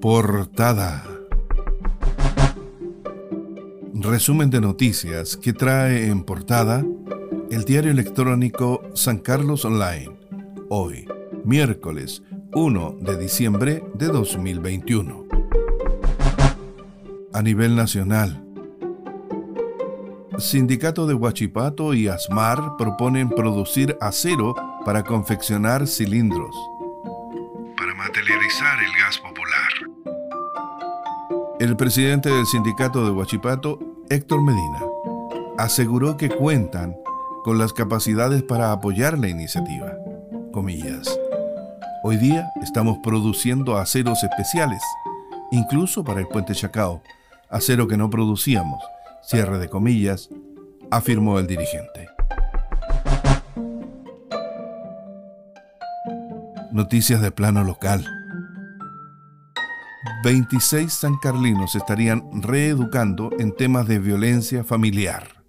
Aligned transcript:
Portada. 0.00 1.04
Resumen 3.94 4.48
de 4.48 4.60
noticias 4.60 5.36
que 5.36 5.52
trae 5.52 6.06
en 6.06 6.22
portada 6.22 6.84
el 7.50 7.64
diario 7.64 7.90
electrónico 7.90 8.82
San 8.94 9.18
Carlos 9.18 9.64
Online. 9.64 10.10
Hoy, 10.68 11.08
miércoles 11.44 12.22
1 12.52 12.98
de 13.00 13.18
diciembre 13.18 13.82
de 13.94 14.06
2021. 14.06 15.26
A 17.32 17.42
nivel 17.42 17.74
nacional, 17.74 18.44
Sindicato 20.38 21.08
de 21.08 21.14
Huachipato 21.14 21.92
y 21.92 22.06
ASMAR 22.06 22.76
proponen 22.78 23.30
producir 23.30 23.96
acero 24.00 24.54
para 24.84 25.02
confeccionar 25.02 25.88
cilindros 25.88 26.54
para 27.78 27.94
materializar 27.94 28.78
el 28.82 28.92
gas 29.00 29.18
popular. 29.18 29.37
El 31.60 31.76
presidente 31.76 32.30
del 32.30 32.46
sindicato 32.46 33.04
de 33.04 33.10
Huachipato, 33.10 33.80
Héctor 34.10 34.42
Medina, 34.42 34.80
aseguró 35.56 36.16
que 36.16 36.28
cuentan 36.28 36.96
con 37.42 37.58
las 37.58 37.72
capacidades 37.72 38.44
para 38.44 38.70
apoyar 38.70 39.18
la 39.18 39.28
iniciativa. 39.28 39.92
Comillas. 40.52 41.18
Hoy 42.04 42.16
día 42.16 42.52
estamos 42.62 42.98
produciendo 43.02 43.76
aceros 43.76 44.22
especiales, 44.22 44.80
incluso 45.50 46.04
para 46.04 46.20
el 46.20 46.28
puente 46.28 46.54
Chacao, 46.54 47.02
acero 47.50 47.88
que 47.88 47.96
no 47.96 48.08
producíamos 48.08 48.80
Cierre 49.20 49.58
de 49.58 49.68
comillas, 49.68 50.30
afirmó 50.90 51.38
el 51.38 51.46
dirigente. 51.46 52.08
Noticias 56.72 57.20
de 57.20 57.30
plano 57.30 57.64
local. 57.64 58.17
26 60.22 60.92
sancarlinos 60.92 61.74
estarían 61.74 62.42
reeducando 62.42 63.30
en 63.38 63.54
temas 63.54 63.86
de 63.88 63.98
violencia 63.98 64.62
familiar. 64.62 65.44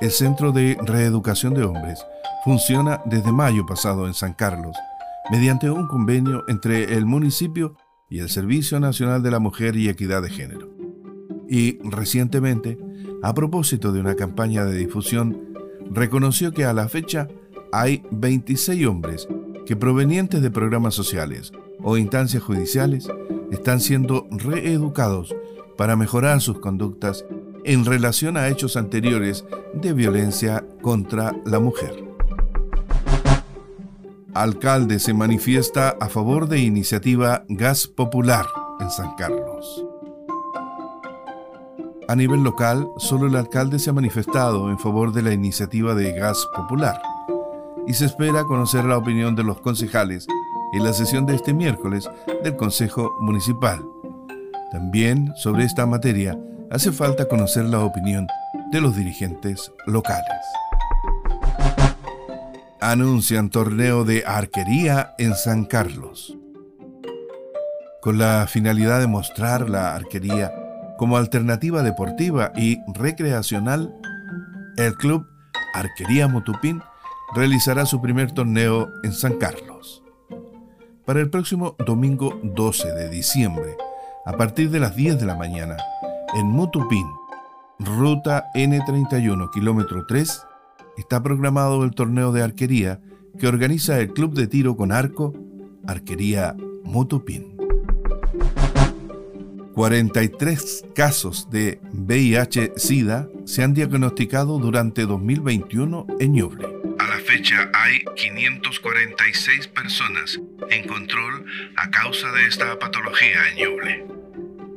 El 0.00 0.10
Centro 0.10 0.50
de 0.50 0.76
Reeducación 0.82 1.54
de 1.54 1.62
Hombres 1.62 2.04
funciona 2.44 3.00
desde 3.04 3.30
mayo 3.30 3.64
pasado 3.66 4.08
en 4.08 4.14
San 4.14 4.34
Carlos, 4.34 4.76
mediante 5.30 5.70
un 5.70 5.86
convenio 5.86 6.42
entre 6.48 6.96
el 6.96 7.06
municipio 7.06 7.76
y 8.10 8.18
el 8.18 8.28
Servicio 8.28 8.80
Nacional 8.80 9.22
de 9.22 9.30
la 9.30 9.38
Mujer 9.38 9.76
y 9.76 9.88
Equidad 9.88 10.22
de 10.22 10.30
Género. 10.30 10.68
Y 11.48 11.78
recientemente, 11.88 12.78
a 13.22 13.32
propósito 13.32 13.92
de 13.92 14.00
una 14.00 14.16
campaña 14.16 14.64
de 14.64 14.76
difusión, 14.76 15.54
reconoció 15.90 16.52
que 16.52 16.64
a 16.64 16.72
la 16.72 16.88
fecha 16.88 17.28
hay 17.70 18.02
26 18.10 18.86
hombres 18.86 19.28
que 19.64 19.76
provenientes 19.76 20.42
de 20.42 20.50
programas 20.50 20.94
sociales 20.94 21.52
o 21.82 21.96
instancias 21.96 22.42
judiciales 22.42 23.08
están 23.50 23.80
siendo 23.80 24.26
reeducados 24.30 25.34
para 25.76 25.96
mejorar 25.96 26.40
sus 26.40 26.58
conductas 26.58 27.24
en 27.64 27.84
relación 27.84 28.36
a 28.36 28.48
hechos 28.48 28.76
anteriores 28.76 29.44
de 29.74 29.92
violencia 29.92 30.64
contra 30.80 31.34
la 31.44 31.60
mujer. 31.60 32.04
Alcalde 34.34 34.98
se 34.98 35.12
manifiesta 35.12 35.90
a 36.00 36.08
favor 36.08 36.48
de 36.48 36.60
iniciativa 36.60 37.44
Gas 37.48 37.86
Popular 37.86 38.46
en 38.80 38.90
San 38.90 39.14
Carlos. 39.16 39.84
A 42.08 42.16
nivel 42.16 42.42
local, 42.42 42.88
solo 42.98 43.26
el 43.26 43.36
alcalde 43.36 43.78
se 43.78 43.90
ha 43.90 43.92
manifestado 43.92 44.70
en 44.70 44.78
favor 44.78 45.12
de 45.12 45.22
la 45.22 45.32
iniciativa 45.32 45.94
de 45.94 46.12
gas 46.12 46.46
popular 46.54 47.00
y 47.86 47.94
se 47.94 48.06
espera 48.06 48.44
conocer 48.44 48.84
la 48.84 48.98
opinión 48.98 49.34
de 49.34 49.44
los 49.44 49.60
concejales 49.60 50.26
en 50.72 50.84
la 50.84 50.92
sesión 50.92 51.26
de 51.26 51.34
este 51.34 51.52
miércoles 51.52 52.08
del 52.42 52.56
Consejo 52.56 53.16
Municipal. 53.20 53.80
También 54.70 55.32
sobre 55.36 55.64
esta 55.64 55.86
materia 55.86 56.38
hace 56.70 56.92
falta 56.92 57.28
conocer 57.28 57.64
la 57.64 57.80
opinión 57.80 58.26
de 58.70 58.80
los 58.80 58.96
dirigentes 58.96 59.70
locales. 59.86 60.46
Anuncian 62.80 63.50
torneo 63.50 64.04
de 64.04 64.24
arquería 64.26 65.14
en 65.18 65.34
San 65.34 65.64
Carlos. 65.64 66.36
Con 68.00 68.18
la 68.18 68.46
finalidad 68.48 69.00
de 69.00 69.06
mostrar 69.06 69.68
la 69.68 69.94
arquería 69.94 70.52
como 70.98 71.16
alternativa 71.16 71.82
deportiva 71.82 72.52
y 72.56 72.78
recreacional, 72.92 73.94
el 74.76 74.94
club 74.94 75.26
Arquería 75.74 76.28
Motupín 76.28 76.82
realizará 77.34 77.86
su 77.86 78.00
primer 78.00 78.32
torneo 78.32 78.92
en 79.02 79.12
San 79.12 79.38
Carlos. 79.38 79.71
Para 81.12 81.20
el 81.20 81.28
próximo 81.28 81.76
domingo 81.84 82.40
12 82.42 82.90
de 82.94 83.10
diciembre, 83.10 83.76
a 84.24 84.32
partir 84.32 84.70
de 84.70 84.80
las 84.80 84.96
10 84.96 85.20
de 85.20 85.26
la 85.26 85.36
mañana, 85.36 85.76
en 86.34 86.46
Motupín, 86.46 87.06
ruta 87.78 88.46
N31, 88.54 89.50
kilómetro 89.52 90.06
3, 90.06 90.40
está 90.96 91.22
programado 91.22 91.84
el 91.84 91.90
torneo 91.90 92.32
de 92.32 92.42
arquería 92.42 93.02
que 93.38 93.46
organiza 93.46 94.00
el 94.00 94.14
Club 94.14 94.32
de 94.32 94.46
Tiro 94.46 94.74
con 94.74 94.90
Arco, 94.90 95.34
Arquería 95.86 96.56
Motupín. 96.82 97.58
43 99.74 100.86
casos 100.94 101.50
de 101.50 101.78
VIH-Sida 101.92 103.28
se 103.44 103.62
han 103.62 103.74
diagnosticado 103.74 104.58
durante 104.58 105.04
2021 105.04 106.06
en 106.20 106.32
Ñuble. 106.32 106.81
Fecha 107.32 107.70
hay 107.72 108.04
546 108.14 109.68
personas 109.68 110.38
en 110.68 110.86
control 110.86 111.46
a 111.78 111.88
causa 111.88 112.30
de 112.30 112.46
esta 112.46 112.78
patología 112.78 113.38
en 113.50 113.56
Ñuble. 113.56 114.06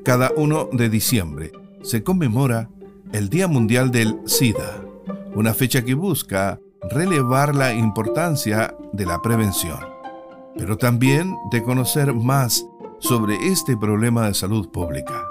Cada 0.05 0.31
1 0.37 0.69
de 0.71 0.87
diciembre 0.87 1.51
se 1.83 2.01
conmemora 2.01 2.69
el 3.11 3.27
Día 3.27 3.49
Mundial 3.49 3.91
del 3.91 4.21
SIDA, 4.25 4.81
una 5.33 5.53
fecha 5.53 5.83
que 5.83 5.95
busca 5.95 6.57
relevar 6.89 7.53
la 7.55 7.73
importancia 7.73 8.73
de 8.93 9.05
la 9.05 9.21
prevención, 9.21 9.79
pero 10.57 10.77
también 10.77 11.35
de 11.51 11.61
conocer 11.61 12.13
más 12.13 12.65
sobre 12.99 13.35
este 13.47 13.75
problema 13.75 14.27
de 14.27 14.33
salud 14.33 14.71
pública. 14.71 15.27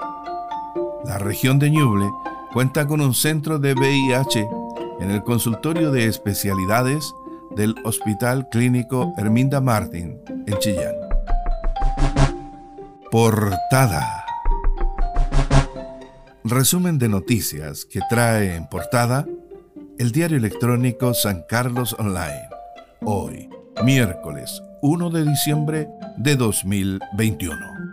La 1.05 1.17
región 1.17 1.57
de 1.57 1.71
Ñuble 1.71 2.07
cuenta 2.53 2.85
con 2.85 3.01
un 3.01 3.15
centro 3.15 3.57
de 3.57 3.73
VIH 3.73 4.47
en 4.99 5.11
el 5.11 5.23
consultorio 5.23 5.91
de 5.91 6.05
especialidades 6.05 7.13
del 7.55 7.75
Hospital 7.83 8.47
Clínico 8.49 9.13
Herminda 9.17 9.61
Martín 9.61 10.19
en 10.47 10.57
Chillán. 10.59 10.95
Portada. 13.11 14.25
Resumen 16.43 16.97
de 16.97 17.09
noticias 17.09 17.85
que 17.85 18.01
trae 18.09 18.55
en 18.55 18.67
portada 18.67 19.25
el 19.97 20.11
diario 20.11 20.37
electrónico 20.37 21.13
San 21.13 21.43
Carlos 21.47 21.95
Online. 21.97 22.49
Hoy, 23.01 23.49
miércoles 23.83 24.61
1 24.81 25.09
de 25.09 25.23
diciembre 25.25 25.87
de 26.17 26.35
2021. 26.35 27.84